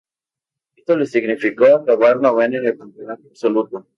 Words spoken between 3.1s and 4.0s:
absoluto.